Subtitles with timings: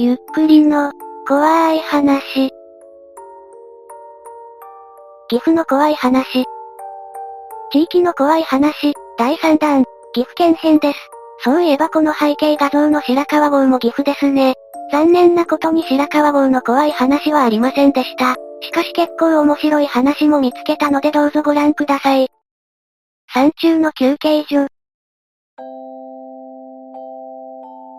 [0.00, 0.92] ゆっくりの、
[1.26, 2.50] 怖い話。
[5.28, 6.44] 岐阜の怖い話。
[7.72, 9.82] 地域の怖い話、第3弾、
[10.12, 10.98] 岐阜県編です。
[11.42, 14.54] そういえばこの背景画像の白川郷も岐阜ですね。
[14.92, 18.36] 残念なことに白川郷の怖い話はありませんでした。
[18.60, 22.28] しかし結構面白い話も見つけたのでどうぞご覧ください。
[23.34, 24.68] 山中の休憩所。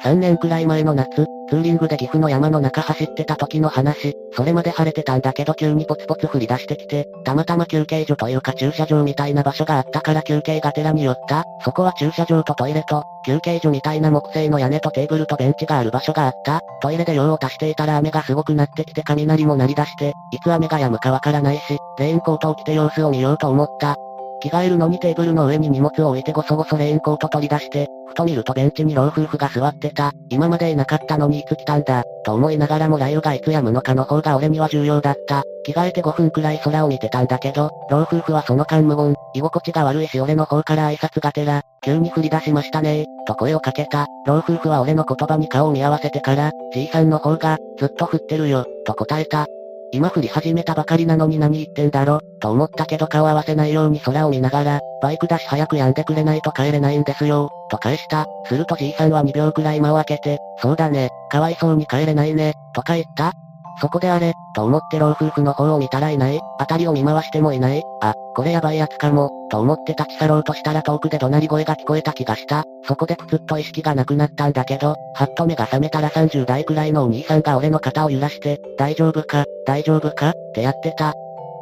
[0.04, 11.44] 3年くらい前の夏、ツーリングで岐阜の山の中走ってた時の話、それまで晴れてたんだけど急にポツポツ降り出してきて、たまたま休憩所というか駐車場みたいな場所があったから休憩がてらに寄った。
[11.66, 16.62] そこは駐車場とトイレと、休憩所みたいな木製の屋根とテーブルとベンチがある場所があった。
[16.82, 23.98] トイレで用を足していたら雨がすごくなってきて雷も鳴り出して、いつ雨が止むかわからないし、レインコートを着て様子を見ようと思った。
[24.42, 30.12] 着替えるのにテーブルの上に荷物を置いてごそごそレインコート取り出して、ふと見るとベンチに老夫婦が座ってた。
[30.30, 35.44] 今までいなかったのにいつ来たんだ、と思いながらも雷雨がいつ止むのかの方が俺には重要だった。
[35.66, 44.08] 着替えて5分くらい空を見てたんだけど、老夫婦はその間無言、居心地が悪いし俺の方から挨拶がてら、急に降り出しましたねと声をかけた。
[44.26, 49.46] 老夫婦は俺の言葉に顔を見合わせてから、じいさんの方が、ずっと降ってるよ、と答えた。
[49.92, 58.28] 今降り始めたばかりなのに何言ってんだろ、と思ったけど顔合わせないように空を見ながら、バイクだし早く止んでくれないと帰れないんですよ、と返した。
[58.46, 63.34] するとじいさんは2秒くらい間を空けて、そうだね、かわいそうに帰れないね、とか言った。
[63.80, 72.64] そこであれ、と思って老夫婦の方を見たらいない、辺りを見回してもいない、あ、これやばいやつかも、と思って立ち去ろうとしたら遠くで怒鳴り声が聞こえた気がした。
[72.84, 81.14] そこでプツッと意識がなくなったんだけど、はっと目が覚めたら30代くらいのお兄さんが俺の肩を揺らして、大丈夫か、大丈夫か、ってやってた。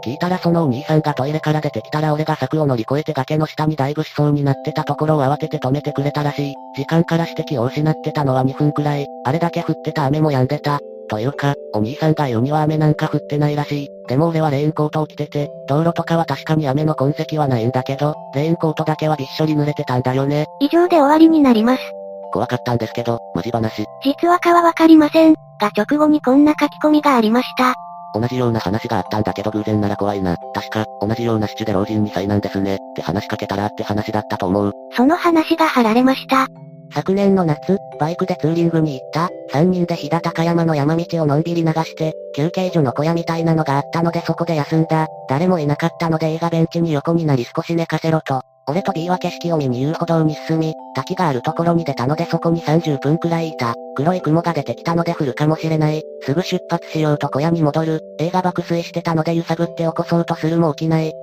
[0.03, 6.55] 聞いたらそのお兄さんがトイレから出てきたら俺が柵を乗り越えて崖の下にダイブしそうになってたところを慌てて止めてくれたらしい。
[6.77, 9.07] 時間から指摘を失ってたのは2分くらい。
[9.25, 10.79] あれだけ降ってた雨も止んでた。
[11.09, 13.89] というか、お兄さんが言うには雨なんか降ってないらしい。
[14.07, 20.45] でも俺はレインコートを着てて、道路とかは確かに雨の痕跡はないんだけど、レインコートだけはびっしょり濡れてたんだよね。
[20.59, 21.83] 以上で終わりになります。
[22.31, 23.85] 怖かったんですけど、マジ話。
[24.03, 25.33] 実話かはわかりません。
[25.59, 27.73] が直後にこんな書き込みがありました。
[28.13, 30.37] 同じような話があったんだけど偶然なら怖いな。
[30.53, 32.75] 確か、同じような種で老人に災難ですね。
[32.75, 34.73] って話しかけたらって話だったと思う。
[34.95, 36.47] その話が貼られました。
[36.93, 45.07] 昨年の夏、バイクでツーリングに行った、3人で飛騨高山の山道をのんびり流して、休憩所の小屋みたいなのがあったのでそこで休んだ。
[45.29, 48.41] 誰もいなかったので映画ベンチに横になり少し寝かせろと。
[48.69, 53.75] 俺と B は景色を見に遊歩道に進み、滝があるところに出たのでそこに30分くらいいた。
[53.95, 56.03] 黒い雲が出てきたので降るかもしれない。
[56.21, 58.01] すぐ出発しようと小屋に戻る。
[58.19, 61.13] 映画爆睡してたので揺さぶって起こそうとするも起きない。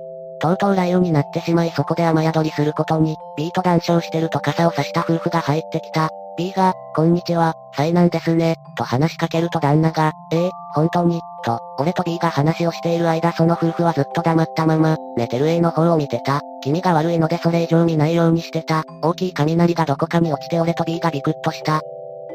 [0.45, 6.09] とうとう雷雨になってしまいそこで雨宿りすることに、B と談笑してると傘を差した夫婦が入ってきた。
[6.37, 16.41] B が、こんにちは、災難ですね、と話しかけると旦那が、ええ本当に、と、俺と B が話をしている間その夫婦はずっと黙ったまま、寝てる A の方を見てた。
[16.61, 18.83] 気味が悪いのでそれ以上見ないようにしてた。
[19.01, 21.81] 大きい雷がどこかに落ちて俺と B がビクッとした。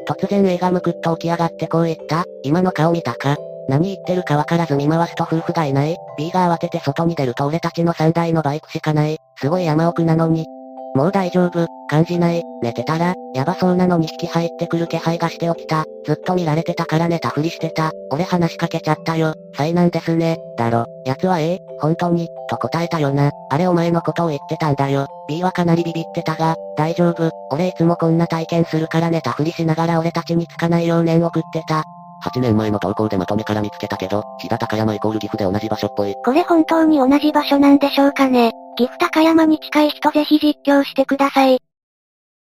[0.07, 2.25] 突然 A がむくっと起き上がってこう言った。
[2.43, 3.37] 今の顔見たか？
[3.71, 5.95] 何言ってるかわからず見回すと夫婦がいない。
[6.17, 9.17] B が慌てて外に出ると俺たちの3台のバイクしかない。
[9.37, 10.45] すごい山奥なのに、
[10.93, 15.85] もう大丈夫、感じない、寝てたら、やばそうなのに引き入ってくる気配がして起きた。
[16.05, 17.91] ずっと見られてたから寝たふりしてた。
[18.11, 19.33] 俺話しかけちゃったよ。
[19.55, 20.37] 災難ですね。
[20.57, 20.85] だろ。
[21.05, 23.31] 奴はええ本当に、と答えたよな。
[23.49, 25.07] あれお前のことを言ってたんだよ。
[25.29, 27.31] B はかなりビビってたが、大丈夫。
[27.51, 31.85] 俺いつもこんな体験するから寝たふりしながら俺たちにつかないよう念送ってた。
[32.23, 36.13] 8年前の投稿でまとめから見つけたけど、飛騨高山イコール岐阜で同じ場所っぽい。
[36.23, 38.51] これ本当に同じ場所なんでしょうかね。
[38.77, 41.59] 岐阜高山に近い人ぜひ実況してください。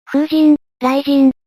[0.06, 1.43] 風神、雷神。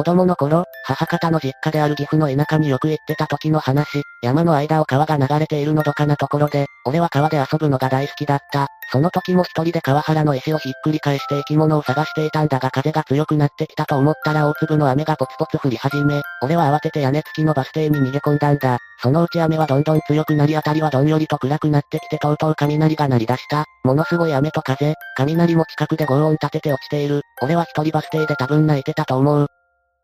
[0.00, 8.68] 子供の頃、母方の実家である岐阜の田舎によく行ってた時の話、山の間を川が流れているのどかなところで、俺は川で遊ぶのが大好きだった。
[8.90, 18.78] その時も一人で川原の石をひっくり返して生き物を探していたんだが風が強くなってきたと思ったら大粒の雨がポツポツ降り始め、俺は慌てて屋根付きのバス停に逃げ込んだんだ。
[19.02, 23.66] そのうち雨はどんどん強くなり辺りはどんよりと暗くなってきてとうとう雷が鳴り出した。
[23.84, 27.20] ものすごい雨と風、雷も近くで轟音立てて落ちている。
[27.42, 29.46] 俺は一人バス停で多分泣いてたと思う。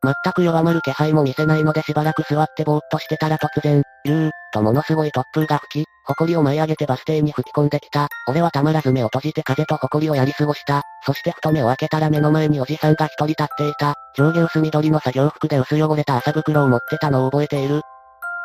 [0.03, 8.09] 全く弱まる気配も見せないのでしばらく座ってぼーっとしてたら突然、ゆー、とものすごい突風が吹き、埃を舞い上げてバス停に吹き込んできた。
[8.29, 10.83] 俺はたまらず目を閉じて風と埃をやり過ごした。
[11.05, 13.95] そしてふと目を開けたら目の前におじさんが一人立っていた。
[14.17, 17.83] 上下薄緑の作業服で薄汚れた麻袋を持ってたのを覚えている。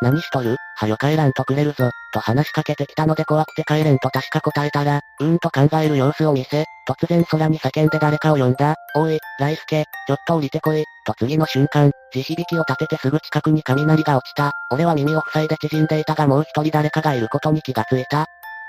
[0.01, 0.57] 何しとる？
[0.77, 14.51] はよ帰らんとくれるぞ、と話しかけてきたので怖くて帰れんと確か答えたら、うーんと考える様子を見せ、突然空に叫んで誰かを呼んだ、おい、ライスケ、ちょっと降りてこい、と次の瞬間、地響きを立ててすぐ近くに雷が落ちた。
[14.71, 18.25] 俺は耳を塞いで縮んでいたがもう一人誰かがいることに気がついた。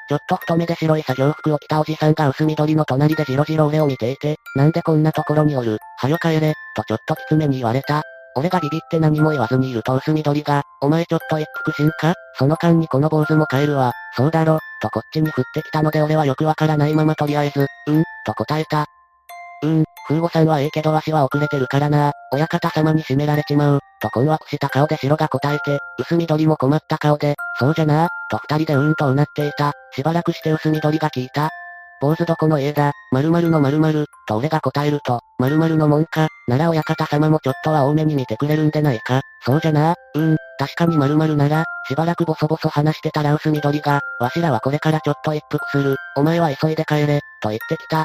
[0.08, 8.02] ちょっと太めで白い作業服を着たおじさんが薄緑の隣でじろじろ俺を見ていて、なんでこんなところにおる、はよ帰れ、とちょっときつめに言われた。
[8.36, 18.86] 俺がビビって何も言わずにいると薄緑が、お前ちょっと一服しんかその間にこの坊主も帰るわ、そうだろ、とこっちに降ってきたので俺はよくわからないままとりあえず、うん、と答えた。
[19.62, 22.12] うーん、風悟さんはええけどわしは遅れてるからな。
[22.32, 23.80] 親方様に締められちまう。
[24.00, 29.72] と困惑した顔で白が答えて、薄緑も困った顔で、そうじゃなと二人でうーんとうなっていた。
[29.94, 31.50] しばらくして薄緑が聞いた。
[32.02, 39.94] 坊主どこの家だ、〇〇の〇〇、と俺が答えると、〇〇のもんか、なら親方様もちょっとは多めに見てくれるんでないか、そうじゃな。
[40.16, 48.04] うん、確かに〇〇なら、しばらくボソボソ話してたら薄緑が、わしらはこれからちょっと一服する、お前は急いで帰れ、と言ってきた。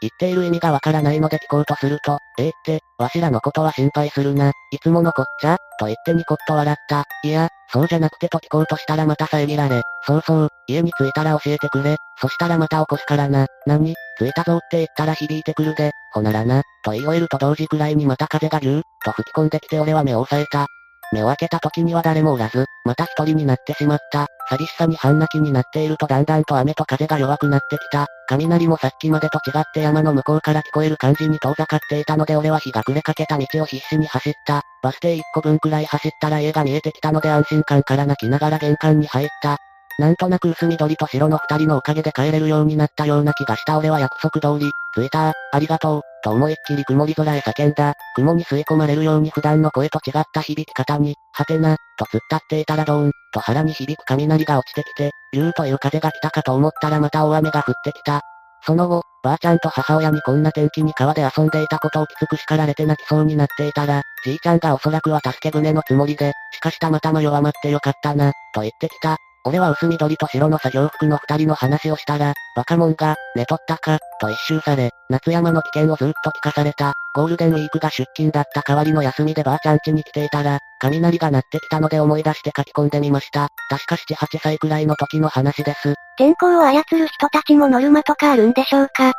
[0.00, 7.04] 言っている意味がわからないので聞こうとすると、ええって、わしらのことは心配するな、いつものこっちゃと言ってニコッと笑った。
[7.24, 13.94] いや、そうじゃなくてと聞こうとしたらまた遮られ、そうそう、家に着いたら教えてくれ、そしたらまた起こすからな、何？
[14.18, 20.66] 着いたぞって言ったら響いてくるで、ほならな、と言い終えると同時くらいにまた風がギュー、と吹き込んできて俺は目を押さえた。
[21.12, 24.26] 目を開けた時には誰もおらず、また一人になってしまった。
[24.48, 28.06] 寂しさに半泣きになっているとだんだんと雨と風が弱くなってきた。
[28.28, 34.62] 雷もさっきまでと違って山の向こうから聞こえる感じに遠ざかっていたので俺は日が暮れかけた道を必死に走った。
[34.82, 39.58] バス停1個分くらい走ったら家が見えてきたので安心感から泣きながら玄関に入った。
[39.98, 47.94] なんとなく薄緑と白の二人のおかげで帰れるようになったような気がした俺は約束通り、着いたありがとう、と思いっきり曇り空へ叫んだ。
[48.14, 58.22] 雲に吸い込まれるように普段の声と違った響き方に、はてな、と突っ立っていたらドーン、と腹に響く雷が落ちてきて、ビューという風が来たかと思ったらまた大雨が降ってきた。
[58.62, 69.16] その後、ばあちゃんと母親にこんな天気に川で遊んでいたことをきつく叱られて泣きそうになっていたら、じいちゃんがおそらくは助け舟のつもりで、しかしたまたま弱まってよかったな、と言ってきた。
[69.44, 76.92] 俺は薄緑と白の作業服の二人の話をしたら、若者が、寝とったか、と一周され、夏山の危険をずっと聞かされた。
[77.14, 83.48] ゴールデンウィークが出勤だった代わりの休みでばあちゃん家に来ていたら、雷が鳴ってきたので思い出して書き込んでみました。
[83.70, 85.94] 確か7、8歳くらいの時の話です。
[86.16, 89.12] 天候を操る人たちもノルマとかあるんでしょうか？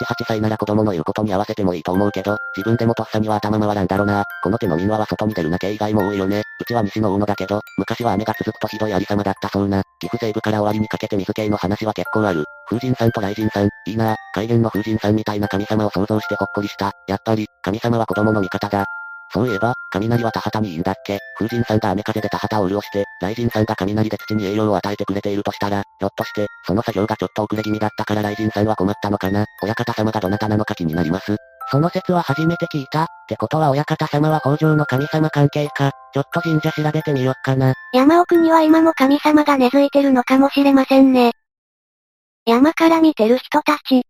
[0.00, 4.24] 7、8歳なら子供の言うことに合わせてもいいと思うけど、自分でもとっさには頭回らんだろな。
[4.42, 6.42] この手の民話は外に出るな系以外も多いよね。
[6.60, 9.82] うちは西の大野だけど、昔は雨が続くとひどいありさまだったそうな。
[10.00, 12.44] 岐阜西部から終わりにかけて水系の話は結構ある。
[12.68, 16.92] 風神さんと雷神さん、いいな海源の風神さんみたいな神様を想像してほっこりした。
[17.06, 18.86] やっぱり、神様は子供の味方だ。
[19.32, 21.18] そういえば、雷は田畑にいいんだっけ？
[21.36, 29.44] 風神さんが雨風で田畑を潤して、雷神さんが雷で土に栄養を与えてくれているとしたら、ひょっとして、その作業がちょっと遅れ気味だったから雷神さんは困ったのかな？
[29.62, 31.36] 親方様がどなたなのか気になります？
[31.70, 33.02] その説は初めて聞いた。
[33.02, 35.90] ってことは親方様は北条の神様関係か？
[36.14, 37.74] ちょっと神社調べてみよっかな。
[37.92, 41.32] 山奥には今も神様が根付いてるのかもしれませんね。
[42.46, 44.02] 山から見てる人たち、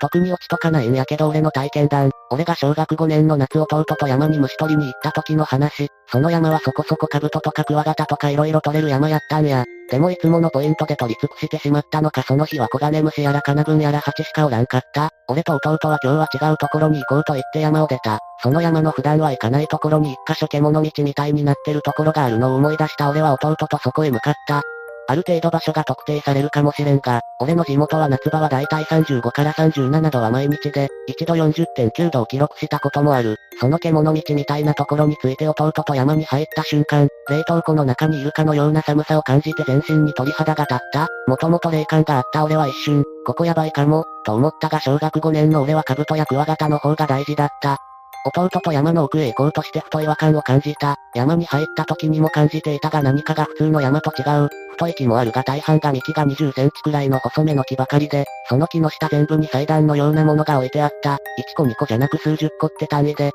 [0.00, 9.40] 特に落ちとかないんやけど俺の体験談、俺が小学5年の夏弟と山に虫取りに行った時の話、その山はそこそこカブトとかクワガタとか色々取れる山やった。
[9.40, 9.64] んや。
[9.90, 15.10] でもいつものポイントで取り尽くしてしまったのかその日はコガネムシやらカナブンやらハチしかおらんかった。
[15.28, 18.18] 俺と弟は今日は違うところに行こうと言って山を出た。
[18.42, 19.66] その山の普段は行かない。
[19.66, 22.76] ところに一箇所獣道みたいになってるところがあるのを思い。
[22.76, 24.62] 出した俺は弟とそこへ向かった。
[25.10, 33.36] ある程度場所が特定されるかもしれんが、俺の地元は夏場はだいたい35から37度は毎日で、一度40.9度を記録したこともある。
[33.58, 41.08] その獣道みたいなところについて弟と山に入った瞬間、冷凍庫の中にいるかのような寒さを感じて全身に鳥肌が立った。
[41.26, 47.78] もともと霊感があった俺は一瞬、ここやばいかも、と思ったが小学5年の俺は兜やクワガタの方が大事だった。
[48.26, 50.97] 弟と山の奥へ行こうとしてふと違和感を感じた。
[51.14, 54.48] 山に入った時にも感じていたが何かが普通の山と違う。
[54.72, 61.14] 太い木もあるが大半が幹が20センチくらいの細めの木ばかりで、その木の下全部に祭壇のようなものが置いてあった。
[61.14, 61.18] 1
[61.56, 63.32] 個2個じゃなく数十個って単位で、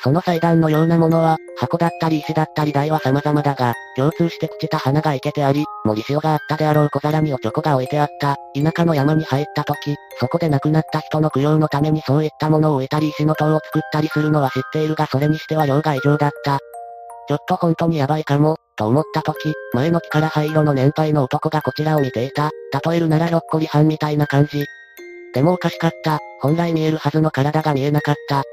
[0.00, 8.36] その祭壇のようなものは、箱だったり石だったり台は様々だが、共通して朽ちた花が生けてあり、森塩があったであろう小皿におチョコが置いてあった。
[8.54, 16.60] 田舎の山に入った時、そこで亡くなった人の供養のためにそういったものを置いたり石の塔を作ったりするのは知っているがそれにしては量が異常だった。
[17.28, 22.50] ちょっと本当にやばいかも、と思った時、前の木から灰色の年配の男がこちらを見ていた。
[22.86, 24.64] 例えるならひょっこりはんみたいな感じ。
[25.34, 26.20] でもおかしかった。
[26.40, 28.44] 本来見えるはずの体が見えなかった。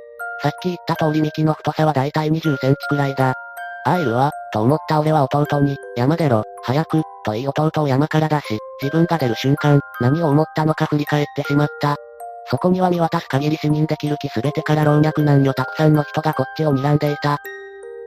[0.42, 3.30] さっき言った通り幹の太さはだいたい20センチくらいだ。
[3.30, 11.96] ああいるわ、と思った俺は弟に、山出ろ、早く、と言い弟を山から出し、自分が出る瞬間、何を思ったのか振り返ってしまった。
[12.50, 17.40] そこには見渡す限り死人できる気すべてから老若男女たくさんの人がこっちを睨んでいた。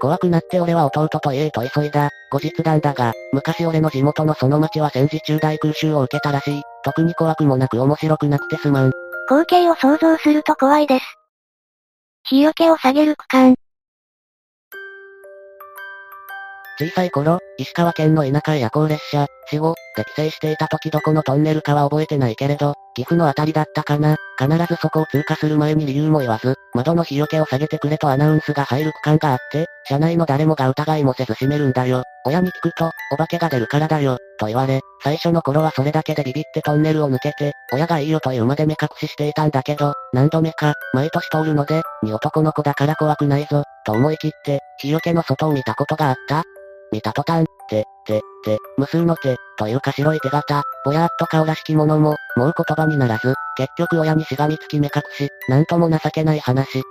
[0.01, 2.11] 怖くなって俺は弟と家へと急いだ。
[2.31, 6.63] 後日談だが、昔俺の地元のその町は戦時中大空襲を受けたらしい。
[6.85, 8.93] 特に怖くもなく面白くなくてすまん。
[9.29, 11.05] 光景を想像すると怖いです。
[12.29, 13.55] 日よけを下げる区間。
[16.79, 24.17] 小さい頃、石川県の田舎へ夜行列車、死後、で帰省していた時どこのトンネルかは覚えてないけれど、岐阜のあたりだったかな。
[24.39, 32.03] 必ずそこを通過する前に理由も言わず、窓の日よけを下げてくれとアナウンスが入る区間があって、車内の誰もが疑いもせず閉めるんだよ。
[32.27, 46.45] 親に聞くと、お化けが出るからだよ、と言われ、最初の頃はそれだけでビビってトンネルを抜けて、親がいいよというまで目隠ししていたんだけど、何度目か、毎年通るので、に男の子だから怖くないぞ、と思い切って、日よけの外を見たことがあった。
[46.93, 56.83] 見た途端、て、て、て、無数の手、というか白い手形、ぼやっと顔らしきものも、もう言葉にならず、結局親にしがみつき目隠し、なんとも情けない話。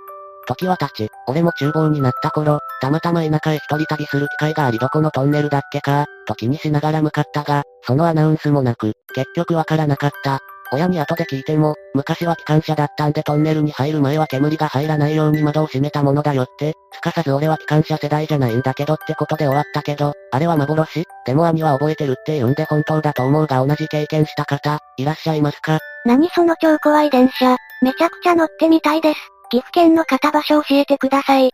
[0.46, 10.40] 時は経ち、俺も厨房になった頃、たまたま田舎へ一人旅する機会がありどこのトンネルだっけか、と気にしながら向かったが、そのアナウンスもなく、結局わからなかった。
[10.72, 21.04] 親に後で聞いても、昔は機関車だったんでトンネルに入る前は煙が入らないように窓を閉めたものだよって、すかさず俺は機関車世代じゃないんだけどってことで終わったけど、あれは幻？
[21.26, 25.78] でも兄は覚えてるって言うんで本当だと思うが同じ経験した方、いらっしゃいますか？
[26.04, 29.20] 何その超怖い電車、めちゃくちゃ乗ってみたいです。
[29.50, 31.50] 岐阜県の方場所教えてください。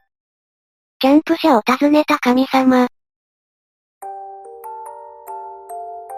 [0.99, 2.89] キャンプ車を訪ねた神様。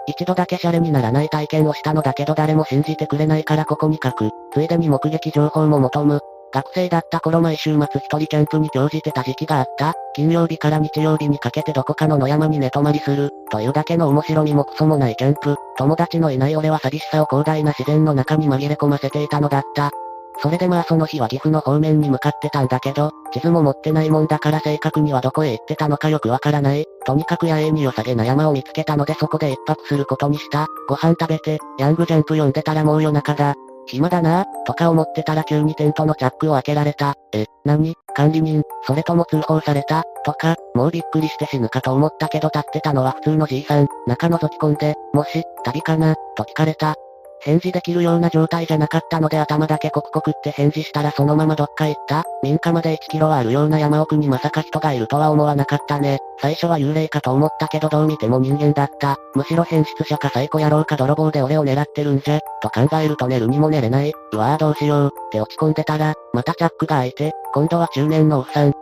[0.07, 4.31] 一度だけシャレにならない体験をしたのだけど誰も信じてくれないからここに書く。
[4.53, 6.21] ついでに目撃情報も求む。
[6.53, 9.93] 学生だった頃毎週末一人キャンプに興じてた時期があった。
[10.15, 13.31] 金曜日から日曜日にかけてどこかの野山に寝泊まりする。
[13.51, 15.57] というだけの面白みもクソもないキャンプ。
[15.77, 19.91] 友達のいない俺は寂しさを広大な自然の中に紛れ込ませていたのだった。
[20.41, 26.85] それでまあその日は岐阜の方面に向かってたんだけど、地図も持ってないもんだから正確にはどこへ行ってたのかよくわからない。
[27.05, 30.67] とにかく野営に良さげな山を見つけたのでそこで一泊することにした。
[30.87, 33.55] ご飯食べて、ヤングジャンプ読んでたらもう夜中だ。
[33.89, 37.15] 暇だなぁ、とか思ってたら急にテントのチャックを開けられた。
[37.33, 37.95] え、何？
[38.13, 40.03] 管理人、それとも通報された？
[40.25, 43.87] とか、もうびっくりして死ぬかと思ったけど立ってたのは普通のじいさん。
[44.05, 46.15] 中覗き込んで、もし、旅かな？
[46.35, 46.95] と聞かれた。
[47.41, 52.23] 返事できるような状態じゃなかったので頭だけコクコクって返事したらそのままどっか行った？
[52.43, 56.19] 民家まで1キロはあるような山奥にまさか人がいるとは思わなかったね。
[56.39, 59.17] 最初は幽霊かと思ったけどどう見ても人間だった。
[59.35, 64.13] むしろ変質者かサイコ野郎か泥棒で俺を狙ってるんじゃ、と考えると寝るにも寝れない。
[64.33, 68.73] うわぁどうしよう、って落ち込んでたら、またチャックが開いて、今度は中年のおっさん、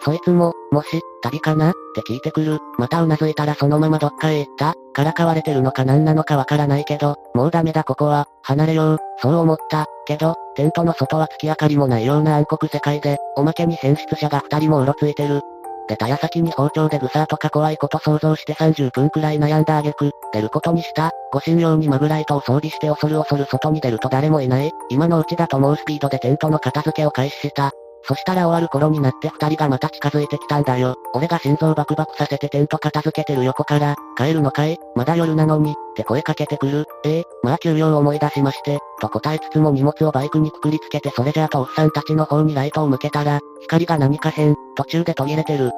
[0.00, 1.70] そいつも、もし、旅かな？
[1.70, 2.58] って聞いてくる。
[2.78, 9.86] また頷いたらそのままどっかへ行ったからかわれてるのか何なのかわからないけど、もうダメだここは、離れよう、そう思った。
[10.06, 15.40] けど、テントの外は月明かりもないような暗黒世界で、おまけに変質者が二人もうろついてる。
[15.88, 21.10] 出た矢先に包丁でグサーとか怖いこと想像して30分くらい悩んだ挙句、出ることにした。
[21.32, 24.72] 護身用にマグライトを装備して恐る恐る外に出ると誰もいない。
[24.90, 27.72] 今のうちだと猛スピードでテントの片付けを開始した。
[28.08, 30.94] そしたら終わる頃になって二人がまた近づいてきたんだよ。
[31.12, 34.78] 俺が心臓バクバクさせてテント片付けてる横から、帰るのかい？
[34.94, 36.84] まだ夜なのに、って声かけてくる。
[37.04, 45.72] ええー、まあ休養を思い出しまして、と答えつつも荷物をバイクにくくりつけてそれじゃあとおっさんたちの方にライトを向けたら、光が何か変、途中で途切れてる。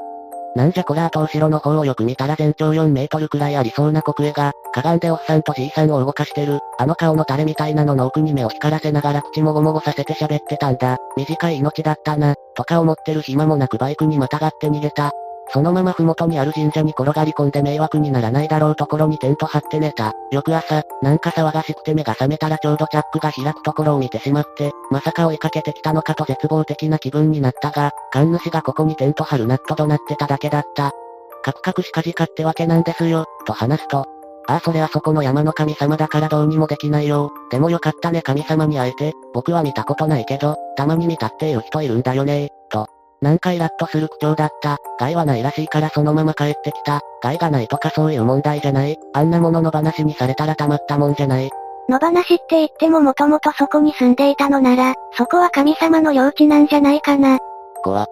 [0.56, 10.96] なんじゃこらあと後ろの方をよく見たら全長4メートルくらいありそうな黒絵が、かがんでおっさんとじいさんを動かしてる、あの顔のタレみたいなのの奥に目を光らせながら口もごもごさせて喋ってたんだ。
[11.16, 15.12] 短い命だったな、とか思ってる暇もなくバイクにまたがって逃げた。
[15.50, 20.12] そのまま麓にある神社に転がり込んで迷惑にならないだろうところにテント張って寝た。
[20.30, 30.92] 翌朝、なんか騒がしくて目が覚めたらちょうどチャックが開くところを見てしまって、まさか追いかけてきたのかと絶望的な気分になったが、神主がここにテント張るなっと怒鳴ってただけだった。
[31.42, 34.06] カクカクしかじかってわけなんですよ、と話すと。
[34.48, 37.30] ああそれはそこの山の神様だからどうにもできないよ。
[37.50, 42.86] でもよかったね神様に会えて、僕は見たことないけど、たまに見たっていう人いるんだよねと。
[43.20, 44.78] なんかイラッとする口調だった。
[44.98, 47.00] 害はないらしいからそのまま帰ってきた。
[47.22, 48.96] 害がないとかそういう問題じゃない。
[49.12, 51.50] あんなものの話にされたらたまったもんじゃない。
[51.88, 57.38] 野放しって言ってももともとそこに住んでいたのなら、そこは神様の領地なんじゃないかな。
[57.38, 57.44] こ
[57.84, 58.06] こは、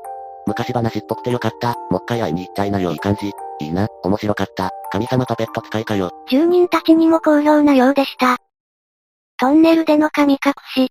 [0.46, 1.74] 昔話っぽくてよかった。
[1.90, 3.32] もっかい会いに行っちゃいなよいい感じ。
[3.60, 4.70] いいな、面白かった。
[4.90, 6.10] 神様パペット使いかよ。
[6.30, 8.38] 住人たちにも好評なようでした。
[9.38, 10.90] トンネルでの神隠し。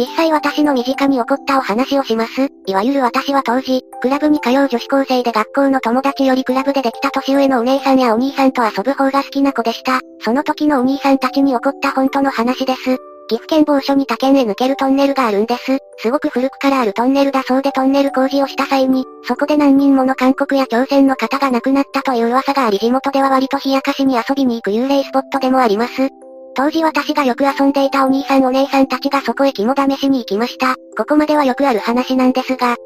[0.00, 2.48] 実際私の身近に起こったお話をします。
[2.64, 10.00] いわゆる私は当時、クラブに通う女子高生で学校の友達よりクラブでできた年上のお姉さんやお兄さんと遊ぶ方が好きな子でした。
[10.20, 12.96] その時のお兄さんたちに起こった本当の話です。
[13.28, 15.78] 岐阜県某所に他県へ抜けるトンネルがあるんです。
[15.98, 26.08] すごく古くからあるトンネルだそうでトンネル工事をした際に、そこで何人もの韓国や朝鮮の方が亡くなったという噂があり地元では割と冷やかしに遊びに行く幽霊スポットでもあります。
[26.54, 30.76] 当時私がよく遊んでいたお兄さんお姉さんたちがそこへ肝試しに行きました。
[30.96, 32.76] ここまではよくある話なんですが、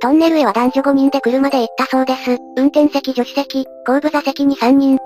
[0.00, 2.36] トンネルへは男女5人で車で行ったそうです。
[2.56, 4.98] 運転席助手席、後部座席に3人。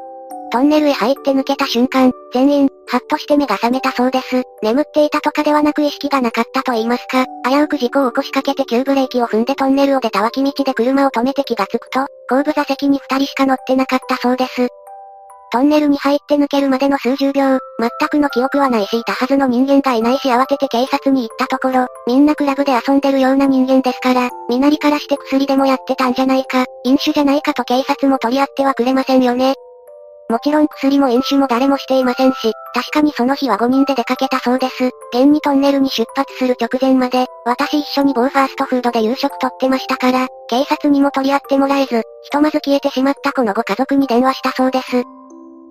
[0.51, 4.43] トンネルへ入って抜けた瞬間、全員、はっとして目が覚めたそうです。
[4.63, 14.69] 眠っていたとかではなく意識がなかったと言いますか、危うく事故を起こしかけて急ブレーキを踏んでトンネルを出た脇道で車を止めて気がつくと、後部座席に2人しか乗ってなかったそうです。
[15.53, 29.55] トンネルに入って抜けるまでの数十秒、全くの記憶はないしいたはずの人間がいないし慌てて警察に行ったところ、みんなクラブで遊んでるような人間ですから、身なりからして薬でもやってたんじゃないか、飲酒じゃないかと警察も取り合ってはくれませんよね。
[30.29, 34.91] もちろん薬も飲酒も誰もしていませんし、確かにその日は5人で出かけたそうです。
[35.13, 45.05] 現にトンネルに出発する直前まで、私一緒に某ファーストフードで夕食とってましたから、警察にも取り合ってもらえず、ひとまず消えてしまった子のご家族に電話したそうです。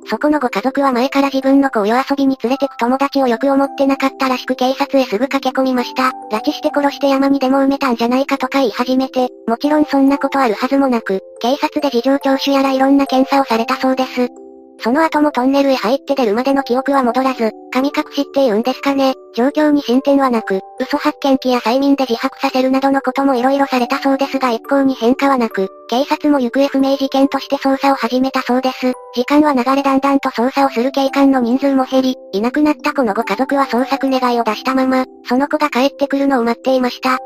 [0.08, 6.12] そこのご家族は前から自分の子を夜遊びに連れてく友達をよく思ってなかったらしく警察へすぐ駆け込みました。
[6.32, 14.45] 拉致して殺して山にでも埋めたんじゃないかとか言い始めて、もちろんそんなことあるはずもなく、警察で事情聴取やらいろんな検査をされたそうです。
[14.80, 19.14] その後もトンネルへ入って出るまでの記憶は戻らず、神隠しって言うんですかね。
[19.36, 28.94] 状況に進展はなく、嘘発見器や催眠で自白させるなどのことも色々されたそうですが一向に変化はなく、警察も行方不明事件として捜査を始めたそうです。
[29.16, 37.18] 時間は流れだんだんと捜査をする警官の人数も減り、いなくなった子のご家族は捜索願いを出したまま、その子が帰ってくるのを待っていました。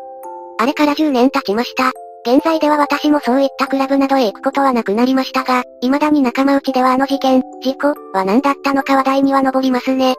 [0.60, 1.91] あれから10年経ちました。
[2.26, 10.16] 現在では私もそういったクラブなどへ行くことはなくなりましたが、未だに仲間内ではあの事件、事故、は何だったのか話題には上りますね。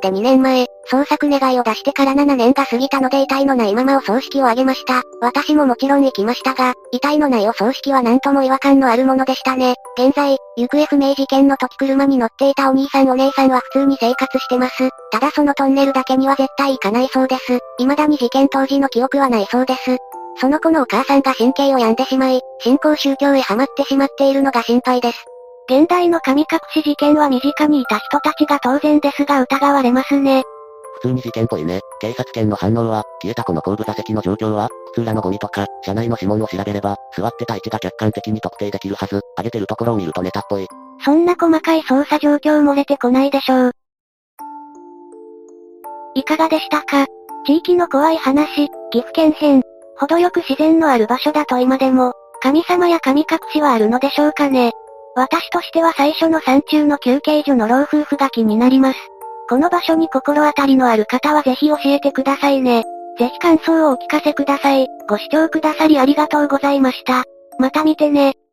[0.00, 5.02] で2年前、捜索願いを出してから7年が過ぎたので遺体のないままお葬式を挙げました。
[5.20, 9.74] 私ももちろん行きましたが、遺体のないお葬式は何とも違和感のあるものでしたね。
[9.98, 14.88] 現在、行方不明事件の時車に乗っていたお兄さんお姉さんは普通に生活してます。
[15.10, 17.58] ただそのトンネルだけには絶対行かないそうです。
[17.78, 19.98] 未だに事件当時の記憶はないそうです。
[20.36, 25.24] その子のお母さんが神経を病んでしまい、信仰宗教へハマってしまっているのが心配です。
[25.70, 30.42] 現代の神隠し事件は身近にいた人たちが当然ですが疑われますね。
[30.94, 31.80] 普通に事件っぽいね。
[32.00, 39.20] 警察犬の反応は、消えた子の後部座席の状況は、靴裏のゴミとか、車内の指紋を調べれば、座ってた位置が客観的に特定できるはず。
[39.36, 40.66] 上げてるところを見るとネタっぽい。
[41.04, 43.72] そんな細かい捜査状況漏れてこないでしょう。
[46.14, 47.06] いかがでしたか？
[47.46, 49.62] 地域の怖い話、岐阜県編。
[50.02, 54.72] 程よく自然のある場所だと今でも、神様や神隠しはあるのでしょうかね。
[55.14, 58.98] 私としては最初の山中の休憩所の老夫婦が気になります。
[59.48, 62.84] この場所に心当たりのある方はぜひ教えてくださいね。
[63.18, 64.88] ぜひ感想をお聞かせください。
[65.08, 67.24] ご視聴くださりありがとうございました。
[67.58, 68.34] また見てね。